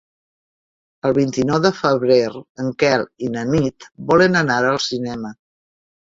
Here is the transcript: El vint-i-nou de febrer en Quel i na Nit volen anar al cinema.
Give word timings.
El 1.09 1.11
vint-i-nou 1.17 1.59
de 1.65 1.71
febrer 1.81 2.15
en 2.63 2.71
Quel 2.83 3.03
i 3.27 3.29
na 3.35 3.43
Nit 3.49 3.87
volen 4.13 4.39
anar 4.41 4.57
al 4.71 4.81
cinema. 4.87 5.33